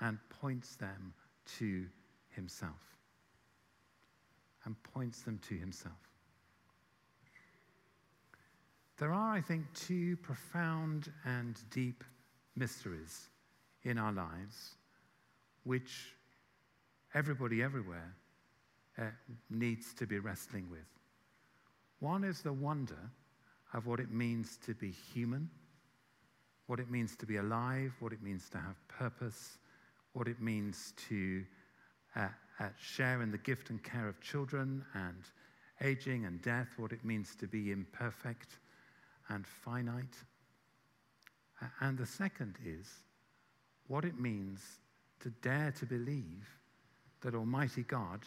and 0.00 0.18
points 0.40 0.74
them 0.74 1.14
to 1.58 1.86
himself. 2.30 2.96
And 4.64 4.74
points 4.82 5.22
them 5.22 5.38
to 5.48 5.54
himself. 5.54 5.94
There 8.98 9.12
are, 9.12 9.32
I 9.32 9.40
think, 9.40 9.64
two 9.74 10.16
profound 10.16 11.12
and 11.24 11.56
deep 11.70 12.02
mysteries 12.56 13.28
in 13.84 13.96
our 13.96 14.12
lives 14.12 14.74
which 15.62 16.16
everybody 17.14 17.62
everywhere 17.62 18.12
uh, 18.98 19.04
needs 19.50 19.94
to 19.94 20.06
be 20.06 20.18
wrestling 20.18 20.66
with. 20.68 20.95
One 22.00 22.24
is 22.24 22.42
the 22.42 22.52
wonder 22.52 23.10
of 23.72 23.86
what 23.86 24.00
it 24.00 24.10
means 24.10 24.58
to 24.66 24.74
be 24.74 24.90
human, 24.90 25.50
what 26.66 26.80
it 26.80 26.90
means 26.90 27.16
to 27.16 27.26
be 27.26 27.36
alive, 27.36 27.92
what 28.00 28.12
it 28.12 28.22
means 28.22 28.48
to 28.50 28.58
have 28.58 28.76
purpose, 28.88 29.58
what 30.12 30.28
it 30.28 30.40
means 30.40 30.92
to 31.08 31.44
uh, 32.14 32.28
uh, 32.60 32.68
share 32.80 33.22
in 33.22 33.30
the 33.30 33.38
gift 33.38 33.70
and 33.70 33.82
care 33.82 34.08
of 34.08 34.20
children 34.20 34.84
and 34.94 35.24
aging 35.82 36.24
and 36.24 36.40
death, 36.42 36.68
what 36.76 36.92
it 36.92 37.04
means 37.04 37.34
to 37.36 37.46
be 37.46 37.70
imperfect 37.70 38.58
and 39.28 39.46
finite. 39.46 40.16
And 41.80 41.96
the 41.96 42.06
second 42.06 42.56
is 42.64 42.88
what 43.88 44.04
it 44.04 44.18
means 44.18 44.60
to 45.20 45.30
dare 45.42 45.72
to 45.78 45.86
believe 45.86 46.46
that 47.22 47.34
Almighty 47.34 47.82
God, 47.82 48.20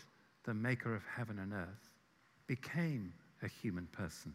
the 0.43 0.53
maker 0.53 0.95
of 0.95 1.03
heaven 1.05 1.39
and 1.39 1.53
earth, 1.53 1.89
became 2.47 3.13
a 3.43 3.47
human 3.47 3.87
person 3.91 4.33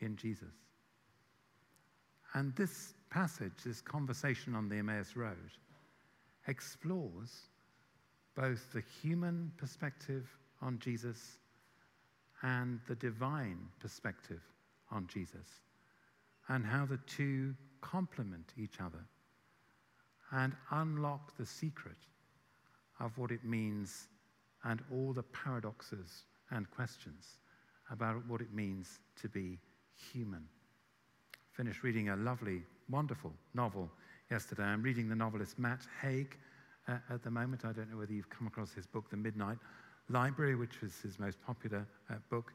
in 0.00 0.16
Jesus. 0.16 0.54
And 2.34 2.54
this 2.56 2.94
passage, 3.10 3.52
this 3.64 3.80
conversation 3.80 4.54
on 4.54 4.68
the 4.68 4.76
Emmaus 4.76 5.16
Road, 5.16 5.50
explores 6.48 7.48
both 8.34 8.72
the 8.72 8.82
human 9.02 9.50
perspective 9.56 10.28
on 10.60 10.78
Jesus 10.78 11.38
and 12.42 12.80
the 12.86 12.94
divine 12.96 13.58
perspective 13.80 14.42
on 14.90 15.06
Jesus 15.12 15.48
and 16.48 16.64
how 16.64 16.86
the 16.86 17.00
two 17.06 17.54
complement 17.80 18.52
each 18.58 18.80
other 18.80 19.04
and 20.32 20.52
unlock 20.70 21.36
the 21.36 21.46
secret 21.46 21.96
of 23.00 23.16
what 23.16 23.30
it 23.30 23.44
means 23.44 24.08
and 24.64 24.82
all 24.92 25.12
the 25.12 25.22
paradoxes 25.22 26.24
and 26.50 26.70
questions 26.70 27.38
about 27.90 28.26
what 28.26 28.40
it 28.40 28.52
means 28.52 29.00
to 29.20 29.28
be 29.28 29.58
human. 30.12 30.44
Finished 31.52 31.82
reading 31.82 32.10
a 32.10 32.16
lovely, 32.16 32.62
wonderful 32.90 33.32
novel 33.54 33.90
yesterday. 34.30 34.64
I'm 34.64 34.82
reading 34.82 35.08
the 35.08 35.14
novelist 35.14 35.58
Matt 35.58 35.80
Haig 36.02 36.36
uh, 36.88 36.98
at 37.10 37.22
the 37.22 37.30
moment. 37.30 37.64
I 37.64 37.72
don't 37.72 37.90
know 37.90 37.98
whether 37.98 38.12
you've 38.12 38.30
come 38.30 38.46
across 38.46 38.72
his 38.72 38.86
book, 38.86 39.08
The 39.10 39.16
Midnight 39.16 39.58
Library, 40.08 40.54
which 40.54 40.80
was 40.80 40.92
his 41.00 41.18
most 41.18 41.40
popular 41.44 41.86
uh, 42.10 42.14
book. 42.30 42.52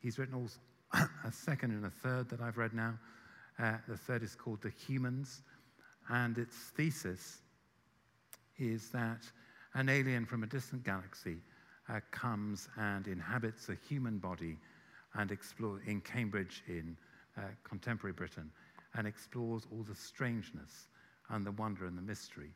He's 0.00 0.18
written 0.18 0.34
all 0.34 0.48
a 1.24 1.32
second 1.32 1.72
and 1.72 1.84
a 1.86 1.90
third 1.90 2.28
that 2.30 2.40
I've 2.40 2.56
read 2.58 2.72
now. 2.72 2.98
Uh, 3.58 3.74
the 3.88 3.96
third 3.96 4.22
is 4.22 4.34
called 4.34 4.62
The 4.62 4.70
Humans, 4.70 5.42
and 6.08 6.38
its 6.38 6.54
thesis 6.76 7.38
is 8.58 8.90
that 8.90 9.22
an 9.74 9.88
alien 9.88 10.26
from 10.26 10.42
a 10.42 10.46
distant 10.46 10.84
galaxy 10.84 11.38
uh, 11.90 12.00
comes 12.10 12.68
and 12.76 13.06
inhabits 13.06 13.68
a 13.68 13.76
human 13.88 14.18
body 14.18 14.56
and 15.14 15.30
explore 15.30 15.80
in 15.86 16.00
Cambridge 16.00 16.62
in 16.68 16.96
uh, 17.36 17.42
contemporary 17.64 18.12
Britain 18.12 18.50
and 18.94 19.06
explores 19.06 19.66
all 19.72 19.82
the 19.82 19.94
strangeness 19.94 20.88
and 21.30 21.44
the 21.44 21.52
wonder 21.52 21.86
and 21.86 21.96
the 21.96 22.02
mystery 22.02 22.50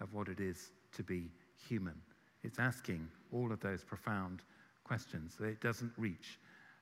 of 0.00 0.12
what 0.12 0.28
it 0.28 0.40
is 0.40 0.70
to 0.92 1.02
be 1.02 1.30
human. 1.68 1.94
It's 2.42 2.58
asking 2.58 3.08
all 3.32 3.52
of 3.52 3.60
those 3.60 3.84
profound 3.84 4.42
questions. 4.84 5.36
It 5.40 5.60
doesn't 5.60 5.92
reach 5.96 6.38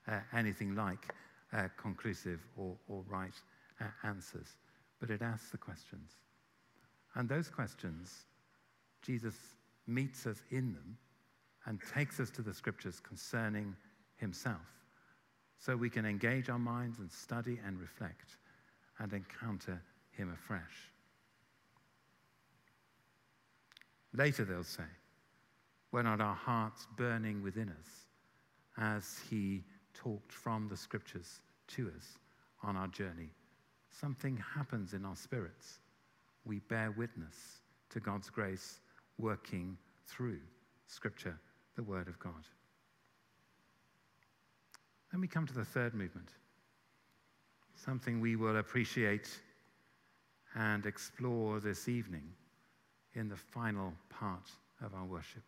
uh, 0.06 0.20
anything 0.32 0.74
like 0.74 1.14
uh, 1.52 1.68
conclusive 1.76 2.40
or, 2.56 2.76
or 2.88 3.02
right 3.08 3.34
uh, 3.80 3.84
answers, 4.04 4.56
but 5.00 5.10
it 5.10 5.22
asks 5.22 5.50
the 5.50 5.58
questions. 5.58 6.12
And 7.14 7.28
those 7.28 7.50
questions, 7.50 8.26
Jesus 9.02 9.34
meets 9.86 10.26
us 10.26 10.42
in 10.50 10.72
them 10.72 10.96
and 11.68 11.78
takes 11.94 12.18
us 12.18 12.30
to 12.30 12.40
the 12.40 12.54
scriptures 12.54 12.98
concerning 13.06 13.76
himself 14.16 14.56
so 15.58 15.76
we 15.76 15.90
can 15.90 16.06
engage 16.06 16.48
our 16.48 16.58
minds 16.58 16.98
and 16.98 17.12
study 17.12 17.60
and 17.64 17.78
reflect 17.78 18.38
and 18.98 19.12
encounter 19.12 19.80
him 20.10 20.32
afresh. 20.32 20.90
Later, 24.14 24.46
they'll 24.46 24.64
say, 24.64 24.88
Were 25.92 26.02
not 26.02 26.22
our 26.22 26.34
hearts 26.34 26.86
burning 26.96 27.42
within 27.42 27.68
us 27.68 28.06
as 28.78 29.20
he 29.28 29.62
talked 29.92 30.32
from 30.32 30.68
the 30.68 30.76
scriptures 30.76 31.42
to 31.68 31.92
us 31.94 32.18
on 32.62 32.76
our 32.76 32.88
journey? 32.88 33.28
Something 33.90 34.42
happens 34.54 34.94
in 34.94 35.04
our 35.04 35.16
spirits. 35.16 35.80
We 36.46 36.60
bear 36.60 36.92
witness 36.96 37.60
to 37.90 38.00
God's 38.00 38.30
grace 38.30 38.80
working 39.18 39.76
through 40.06 40.38
scripture, 40.86 41.38
the 41.78 41.82
word 41.84 42.08
of 42.08 42.18
God. 42.18 42.32
Then 45.12 45.20
we 45.20 45.28
come 45.28 45.46
to 45.46 45.54
the 45.54 45.64
third 45.64 45.94
movement, 45.94 46.30
something 47.76 48.20
we 48.20 48.34
will 48.34 48.56
appreciate 48.56 49.28
and 50.56 50.84
explore 50.86 51.60
this 51.60 51.88
evening 51.88 52.24
in 53.14 53.28
the 53.28 53.36
final 53.36 53.92
part 54.10 54.50
of 54.84 54.92
our 54.92 55.04
worship. 55.04 55.44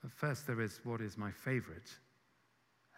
But 0.00 0.10
first, 0.10 0.46
there 0.46 0.62
is 0.62 0.80
what 0.84 1.02
is 1.02 1.18
my 1.18 1.30
favorite 1.30 1.90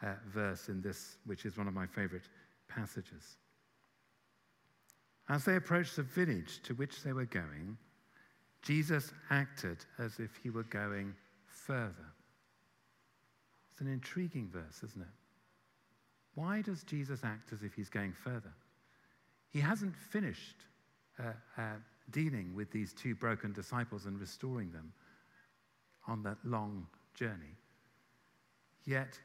uh, 0.00 0.12
verse 0.32 0.68
in 0.68 0.80
this, 0.80 1.16
which 1.26 1.44
is 1.44 1.58
one 1.58 1.66
of 1.66 1.74
my 1.74 1.86
favorite 1.86 2.28
passages. 2.68 3.36
As 5.28 5.44
they 5.44 5.56
approached 5.56 5.96
the 5.96 6.04
village 6.04 6.60
to 6.62 6.74
which 6.74 7.02
they 7.02 7.12
were 7.12 7.24
going, 7.24 7.76
Jesus 8.62 9.12
acted 9.30 9.78
as 9.98 10.20
if 10.20 10.30
he 10.40 10.50
were 10.50 10.62
going 10.62 11.12
further. 11.66 12.12
It's 13.72 13.80
an 13.80 13.88
intriguing 13.88 14.48
verse, 14.48 14.82
isn't 14.82 15.02
it? 15.02 15.14
Why 16.34 16.62
does 16.62 16.82
Jesus 16.84 17.20
act 17.24 17.52
as 17.52 17.62
if 17.62 17.74
he's 17.74 17.88
going 17.88 18.12
further? 18.12 18.52
He 19.50 19.60
hasn't 19.60 19.96
finished 19.96 20.56
uh, 21.18 21.32
uh, 21.56 21.62
dealing 22.10 22.54
with 22.54 22.70
these 22.70 22.92
two 22.92 23.14
broken 23.14 23.52
disciples 23.52 24.06
and 24.06 24.20
restoring 24.20 24.70
them 24.70 24.92
on 26.06 26.22
that 26.22 26.38
long 26.44 26.86
journey. 27.14 27.56
Yet 28.84 29.18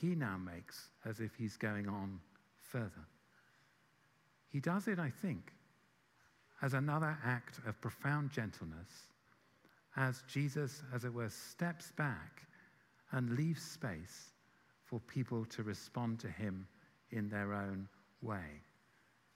he 0.00 0.14
now 0.14 0.36
makes 0.36 0.90
as 1.04 1.20
if 1.20 1.34
he's 1.36 1.56
going 1.56 1.88
on 1.88 2.20
further. 2.60 3.06
He 4.48 4.60
does 4.60 4.88
it, 4.88 4.98
I 4.98 5.10
think, 5.10 5.52
as 6.62 6.74
another 6.74 7.16
act 7.24 7.60
of 7.66 7.80
profound 7.80 8.32
gentleness, 8.32 8.88
as 9.98 10.22
Jesus, 10.28 10.82
as 10.94 11.04
it 11.04 11.12
were, 11.12 11.28
steps 11.28 11.92
back 11.96 12.46
and 13.10 13.36
leaves 13.36 13.62
space 13.62 14.30
for 14.84 15.00
people 15.00 15.44
to 15.46 15.64
respond 15.64 16.20
to 16.20 16.28
him 16.28 16.66
in 17.10 17.28
their 17.28 17.52
own 17.52 17.88
way, 18.22 18.62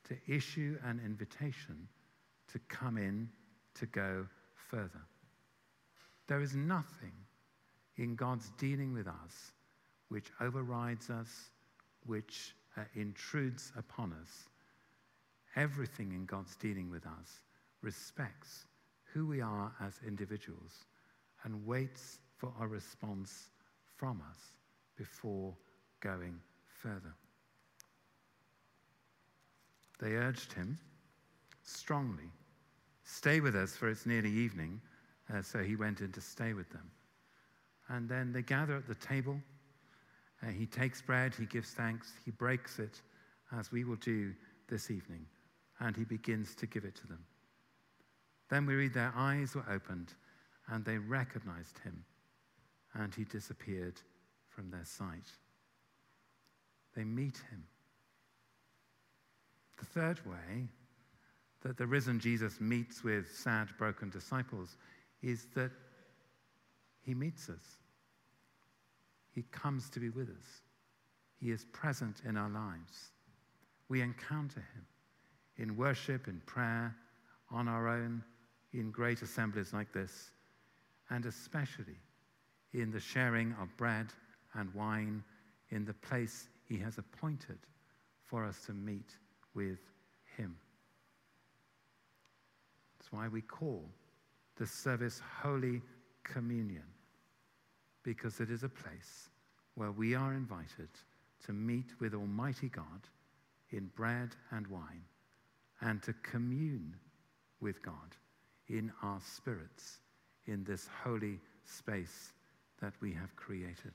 to 0.04 0.16
issue 0.28 0.78
an 0.85 1.00
invitation 1.04 1.88
to 2.52 2.61
come 2.69 2.97
in, 2.97 3.28
to 3.75 3.87
go 3.87 4.25
further. 4.54 5.02
There 6.28 6.40
is 6.40 6.54
nothing 6.54 7.12
in 7.97 8.14
God's 8.14 8.50
dealing 8.57 8.92
with 8.92 9.09
us 9.09 9.52
which 10.09 10.31
overrides 10.40 11.11
us, 11.11 11.50
which 12.07 12.54
uh, 12.76 12.83
intrudes 12.95 13.73
upon 13.76 14.12
us. 14.12 14.49
Everything 15.57 16.12
in 16.12 16.25
God's 16.25 16.54
dealing 16.57 16.88
with 16.88 17.04
us 17.07 17.40
respects 17.83 18.66
who 19.12 19.26
we 19.26 19.40
are 19.40 19.73
as 19.81 20.00
individuals 20.07 20.85
and 21.45 21.66
waits 21.66 22.19
for 22.37 22.52
a 22.61 22.66
response 22.66 23.50
from 23.97 24.23
us 24.31 24.38
before 24.97 25.54
going 26.00 26.38
further. 26.66 27.14
They 30.00 30.14
urged 30.14 30.52
him 30.52 30.78
strongly, 31.62 32.31
Stay 33.04 33.40
with 33.40 33.54
us, 33.54 33.76
for 33.76 33.88
it's 33.88 34.07
nearly 34.07 34.31
evening. 34.31 34.81
Uh, 35.33 35.42
so 35.42 35.62
he 35.62 35.76
went 35.76 36.00
in 36.00 36.12
to 36.12 36.21
stay 36.21 36.54
with 36.54 36.71
them. 36.71 36.90
And 37.88 38.09
then 38.09 38.33
they 38.33 38.42
gather 38.42 38.76
at 38.76 38.87
the 38.87 38.95
table. 38.95 39.38
Uh, 40.42 40.47
he 40.47 40.66
takes 40.66 41.02
bread, 41.02 41.35
he 41.35 41.47
gives 41.47 41.71
thanks, 41.71 42.12
he 42.25 42.31
breaks 42.31 42.78
it, 42.78 43.00
as 43.57 43.71
we 43.71 43.85
will 43.85 43.97
do 43.97 44.33
this 44.69 44.90
evening, 44.90 45.26
and 45.81 45.97
he 45.97 46.04
begins 46.04 46.54
to 46.57 46.66
give 46.66 46.85
it 46.85 46.95
to 46.97 47.07
them. 47.07 47.25
Then 48.52 48.66
we 48.66 48.75
read 48.75 48.92
their 48.92 49.14
eyes 49.16 49.54
were 49.54 49.64
opened, 49.66 50.12
and 50.68 50.85
they 50.85 50.99
recognized 50.99 51.78
him, 51.78 52.04
and 52.92 53.14
he 53.14 53.25
disappeared 53.25 53.99
from 54.47 54.71
their 54.71 54.85
sight. 54.85 55.25
They 56.94 57.02
meet 57.02 57.38
him. 57.50 57.64
The 59.78 59.87
third 59.87 60.21
way 60.26 60.68
that 61.62 61.78
the 61.78 61.87
risen 61.87 62.21
Jesus 62.21 62.61
meets 62.61 63.02
with 63.02 63.35
sad, 63.35 63.68
broken 63.78 64.11
disciples 64.11 64.76
is 65.23 65.47
that 65.54 65.71
he 67.00 67.14
meets 67.14 67.49
us. 67.49 67.78
He 69.35 69.44
comes 69.50 69.88
to 69.88 69.99
be 69.99 70.11
with 70.11 70.28
us. 70.28 70.61
He 71.40 71.52
is 71.52 71.64
present 71.73 72.21
in 72.28 72.37
our 72.37 72.50
lives. 72.50 73.12
We 73.88 74.02
encounter 74.02 74.61
him 74.61 74.85
in 75.56 75.75
worship, 75.75 76.29
in 76.29 76.42
prayer, 76.44 76.94
on 77.50 77.66
our 77.66 77.88
own, 77.88 78.22
in 78.72 78.90
great 78.90 79.22
assemblies 79.22 79.72
like 79.72 79.92
this, 79.92 80.30
and 81.11 81.26
especially 81.26 81.98
in 82.72 82.90
the 82.90 83.00
sharing 83.00 83.54
of 83.61 83.76
bread 83.76 84.06
and 84.54 84.72
wine 84.74 85.22
in 85.70 85.85
the 85.85 85.94
place 85.94 86.48
he 86.68 86.78
has 86.78 86.98
appointed 86.98 87.58
for 88.24 88.44
us 88.44 88.64
to 88.66 88.72
meet 88.72 89.16
with 89.54 89.78
him. 90.37 90.56
That's 92.98 93.12
why 93.12 93.28
we 93.28 93.42
call 93.42 93.85
the 94.56 94.66
service 94.66 95.20
Holy 95.42 95.82
Communion, 96.24 96.85
because 98.02 98.40
it 98.40 98.50
is 98.50 98.62
a 98.62 98.68
place 98.68 99.28
where 99.74 99.90
we 99.90 100.14
are 100.14 100.32
invited 100.35 100.88
to 101.44 101.52
meet 101.52 101.92
with 102.00 102.14
Almighty 102.14 102.68
God 102.68 103.08
in 103.70 103.90
bread 103.96 104.37
and 104.50 104.66
wine 104.68 105.04
and 105.80 106.02
to 106.02 106.12
commune 106.22 106.94
with 107.61 107.82
God 107.82 108.16
in 108.72 108.90
our 109.02 109.20
spirits 109.20 109.98
in 110.46 110.64
this 110.64 110.88
holy 111.04 111.38
space 111.64 112.32
that 112.80 112.94
we 113.00 113.12
have 113.12 113.37
created. 113.37 113.92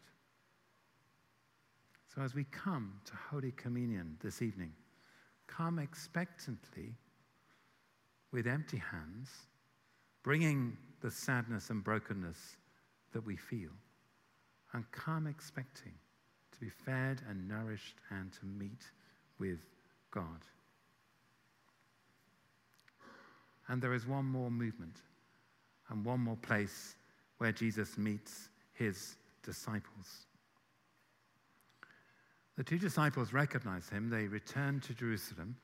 So, 2.14 2.22
as 2.22 2.34
we 2.34 2.46
come 2.46 2.94
to 3.06 3.14
Holy 3.30 3.52
Communion 3.52 4.18
this 4.22 4.42
evening, 4.42 4.72
come 5.48 5.80
expectantly 5.80 6.96
with 8.32 8.48
empty 8.48 8.78
hands, 8.78 9.30
bringing 10.24 10.78
the 11.02 11.12
sadness 11.12 11.70
and 11.70 11.84
brokenness 11.84 12.58
that 13.14 13.26
we 13.26 13.36
feel, 13.36 13.72
and 14.74 14.90
come 14.92 15.28
expecting 15.28 15.94
to 16.52 16.60
be 16.60 16.70
fed 16.70 17.22
and 17.30 17.48
nourished 17.48 17.96
and 18.12 18.32
to 18.34 18.46
meet 18.46 18.92
with 19.40 19.60
God. 20.12 20.46
And 23.68 23.82
there 23.82 23.94
is 23.94 24.08
one 24.08 24.26
more 24.26 24.50
movement 24.50 25.02
and 25.90 26.06
one 26.06 26.20
more 26.20 26.38
place 26.38 26.96
where 27.38 27.52
Jesus 27.52 27.98
meets 27.98 28.50
his 28.74 29.16
disciples. 29.44 30.26
The 32.58 32.64
two 32.64 32.80
disciples 32.80 33.34
recognize 33.34 33.88
him. 33.90 34.10
They 34.10 34.28
return 34.28 34.80
to 34.82 34.94
Jerusalem 34.94 35.56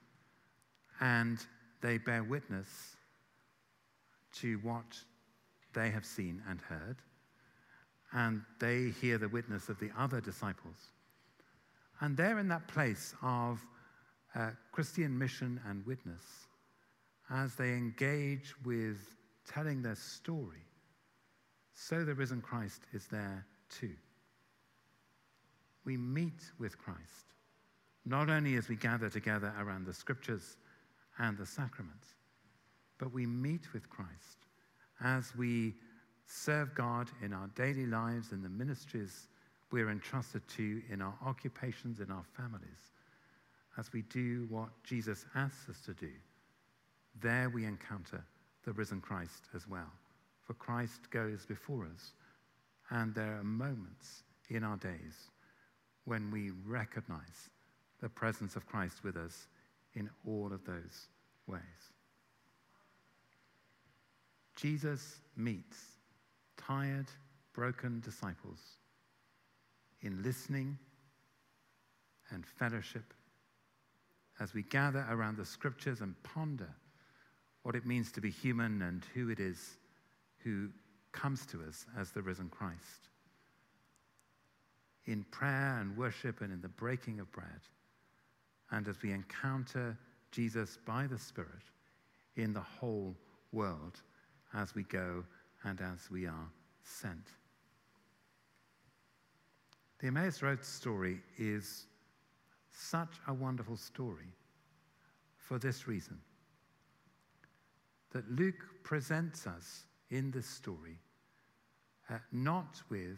and 0.99 1.39
they 1.81 1.97
bear 1.97 2.23
witness 2.23 2.67
to 4.33 4.57
what 4.57 4.97
they 5.73 5.89
have 5.89 6.05
seen 6.05 6.41
and 6.49 6.61
heard, 6.61 6.97
and 8.13 8.41
they 8.59 8.89
hear 9.01 9.17
the 9.17 9.27
witness 9.27 9.69
of 9.69 9.79
the 9.79 9.89
other 9.97 10.21
disciples. 10.21 10.75
And 11.99 12.15
they're 12.15 12.39
in 12.39 12.47
that 12.49 12.67
place 12.67 13.13
of 13.21 13.59
uh, 14.35 14.51
Christian 14.71 15.17
mission 15.17 15.59
and 15.67 15.85
witness 15.85 16.23
as 17.29 17.55
they 17.55 17.69
engage 17.69 18.53
with 18.65 18.97
telling 19.47 19.81
their 19.81 19.95
story. 19.95 20.65
So 21.73 22.03
the 22.03 22.13
risen 22.13 22.41
Christ 22.41 22.81
is 22.93 23.07
there 23.07 23.45
too. 23.69 23.95
We 25.85 25.97
meet 25.97 26.51
with 26.59 26.77
Christ, 26.77 27.33
not 28.05 28.29
only 28.29 28.55
as 28.55 28.69
we 28.69 28.75
gather 28.75 29.09
together 29.09 29.53
around 29.59 29.85
the 29.85 29.93
scriptures 29.93 30.57
and 31.17 31.37
the 31.37 31.45
sacraments. 31.45 32.07
But 32.97 33.13
we 33.13 33.25
meet 33.25 33.73
with 33.73 33.89
Christ 33.89 34.47
as 35.03 35.35
we 35.35 35.73
serve 36.25 36.73
God 36.73 37.09
in 37.21 37.33
our 37.33 37.47
daily 37.55 37.85
lives, 37.85 38.31
in 38.31 38.41
the 38.41 38.49
ministries 38.49 39.27
we're 39.71 39.89
entrusted 39.89 40.47
to, 40.47 40.81
in 40.89 41.01
our 41.01 41.15
occupations, 41.25 41.99
in 41.99 42.11
our 42.11 42.23
families, 42.37 42.91
as 43.77 43.91
we 43.91 44.03
do 44.03 44.45
what 44.49 44.69
Jesus 44.83 45.25
asks 45.35 45.67
us 45.69 45.81
to 45.85 45.93
do. 45.93 46.11
There 47.21 47.49
we 47.49 47.65
encounter 47.65 48.23
the 48.65 48.73
risen 48.73 49.01
Christ 49.01 49.47
as 49.55 49.67
well. 49.67 49.91
For 50.45 50.53
Christ 50.53 51.09
goes 51.11 51.45
before 51.45 51.85
us, 51.85 52.13
and 52.89 53.13
there 53.13 53.37
are 53.39 53.43
moments 53.43 54.23
in 54.49 54.63
our 54.63 54.77
days 54.77 55.29
when 56.05 56.31
we 56.31 56.51
recognize 56.65 57.49
the 58.01 58.09
presence 58.09 58.55
of 58.55 58.65
Christ 58.65 59.03
with 59.03 59.15
us 59.15 59.47
in 59.95 60.09
all 60.27 60.51
of 60.51 60.65
those 60.65 61.07
ways. 61.47 61.61
Jesus 64.55 65.19
meets 65.35 65.77
tired, 66.57 67.07
broken 67.53 68.01
disciples 68.01 68.59
in 70.01 70.21
listening 70.21 70.77
and 72.31 72.45
fellowship 72.45 73.13
as 74.39 74.53
we 74.53 74.63
gather 74.63 75.05
around 75.09 75.37
the 75.37 75.45
scriptures 75.45 76.01
and 76.01 76.21
ponder 76.23 76.69
what 77.63 77.75
it 77.75 77.85
means 77.85 78.11
to 78.11 78.21
be 78.21 78.29
human 78.29 78.81
and 78.81 79.05
who 79.13 79.29
it 79.29 79.39
is 79.39 79.77
who 80.43 80.69
comes 81.11 81.45
to 81.45 81.61
us 81.63 81.85
as 81.97 82.11
the 82.11 82.21
risen 82.21 82.49
Christ. 82.49 83.09
In 85.05 85.23
prayer 85.31 85.77
and 85.79 85.97
worship 85.97 86.41
and 86.41 86.51
in 86.51 86.61
the 86.61 86.67
breaking 86.67 87.19
of 87.19 87.31
bread, 87.31 87.61
and 88.71 88.87
as 88.87 89.01
we 89.01 89.11
encounter 89.11 89.97
Jesus 90.31 90.77
by 90.85 91.07
the 91.07 91.17
Spirit 91.17 91.63
in 92.35 92.53
the 92.53 92.61
whole 92.61 93.15
world 93.51 94.01
as 94.53 94.75
we 94.75 94.83
go 94.83 95.23
and 95.63 95.79
as 95.81 96.09
we 96.09 96.25
are 96.25 96.49
sent. 96.83 97.27
The 99.99 100.07
Emmaus 100.07 100.41
Road 100.41 100.63
story 100.65 101.21
is 101.37 101.85
such 102.71 103.13
a 103.27 103.33
wonderful 103.33 103.77
story 103.77 104.33
for 105.37 105.59
this 105.59 105.87
reason 105.87 106.17
that 108.13 108.29
Luke 108.31 108.63
presents 108.83 109.45
us 109.47 109.83
in 110.09 110.31
this 110.31 110.47
story 110.47 110.97
uh, 112.09 112.17
not 112.31 112.81
with 112.89 113.17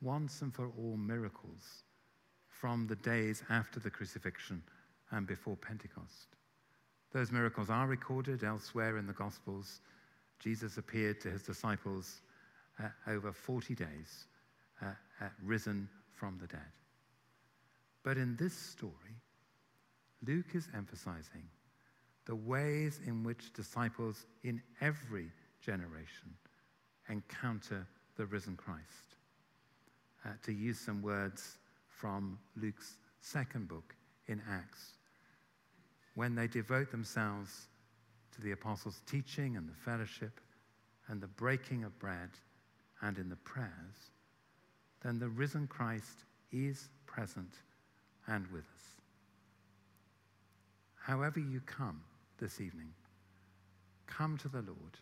once 0.00 0.42
and 0.42 0.54
for 0.54 0.70
all 0.78 0.96
miracles 0.96 1.84
from 2.48 2.86
the 2.86 2.96
days 2.96 3.42
after 3.50 3.80
the 3.80 3.90
crucifixion 3.90 4.62
and 5.10 5.26
before 5.26 5.56
Pentecost. 5.56 6.36
Those 7.12 7.32
miracles 7.32 7.70
are 7.70 7.86
recorded 7.86 8.44
elsewhere 8.44 8.98
in 8.98 9.06
the 9.06 9.12
Gospels. 9.12 9.80
Jesus 10.40 10.76
appeared 10.78 11.20
to 11.20 11.30
his 11.30 11.42
disciples 11.42 12.20
uh, 12.82 12.88
over 13.06 13.32
40 13.32 13.74
days, 13.74 14.26
uh, 14.82 14.86
uh, 15.20 15.28
risen 15.42 15.88
from 16.12 16.38
the 16.40 16.48
dead. 16.48 16.60
But 18.02 18.18
in 18.18 18.36
this 18.36 18.54
story, 18.54 18.92
Luke 20.26 20.54
is 20.54 20.68
emphasizing 20.74 21.48
the 22.26 22.34
ways 22.34 23.00
in 23.06 23.22
which 23.22 23.52
disciples 23.52 24.26
in 24.42 24.62
every 24.80 25.30
generation 25.60 26.34
encounter 27.08 27.86
the 28.16 28.26
risen 28.26 28.56
Christ. 28.56 28.82
Uh, 30.24 30.30
to 30.42 30.52
use 30.52 30.78
some 30.78 31.02
words 31.02 31.58
from 31.88 32.38
Luke's 32.56 32.96
second 33.20 33.68
book 33.68 33.94
in 34.26 34.40
Acts, 34.50 34.94
when 36.14 36.34
they 36.34 36.46
devote 36.46 36.90
themselves 36.90 37.68
to 38.34 38.40
the 38.40 38.52
apostles' 38.52 39.02
teaching 39.06 39.56
and 39.56 39.68
the 39.68 39.74
fellowship 39.74 40.40
and 41.08 41.20
the 41.20 41.26
breaking 41.26 41.84
of 41.84 41.98
bread 41.98 42.30
and 43.02 43.18
in 43.18 43.28
the 43.28 43.36
prayers, 43.36 44.10
then 45.02 45.18
the 45.18 45.28
risen 45.28 45.66
Christ 45.66 46.24
is 46.52 46.88
present 47.06 47.52
and 48.26 48.46
with 48.50 48.62
us. 48.62 48.82
However, 50.94 51.38
you 51.38 51.60
come 51.66 52.00
this 52.38 52.60
evening, 52.60 52.92
come 54.06 54.36
to 54.38 54.48
the 54.48 54.62
Lord, 54.62 54.98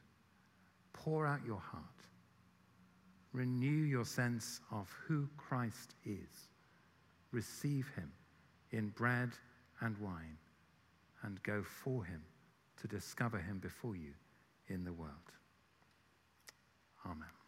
pour 0.92 1.26
out 1.26 1.40
your 1.46 1.60
heart, 1.60 1.84
renew 3.32 3.68
your 3.84 4.04
sense 4.04 4.60
of 4.70 4.90
who 5.06 5.28
Christ 5.36 5.94
is, 6.04 6.48
receive 7.30 7.90
him 7.96 8.10
in 8.70 8.88
bread 8.88 9.30
and 9.80 9.96
wine, 9.98 10.38
and 11.22 11.42
go 11.42 11.62
for 11.62 12.04
him 12.04 12.22
to 12.80 12.88
discover 12.88 13.38
him 13.38 13.58
before 13.58 13.96
you 13.96 14.12
in 14.68 14.84
the 14.84 14.92
world. 14.92 15.12
Amen. 17.06 17.41